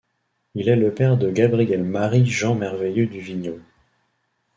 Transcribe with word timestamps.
Il 0.55 0.67
est 0.67 0.75
le 0.75 0.91
père 0.91 1.15
de 1.15 1.29
Gabriel 1.29 1.83
Marie 1.83 2.25
Jean 2.25 2.55
Merveilleux 2.55 3.05
du 3.05 3.19
Vignaux. 3.19 3.59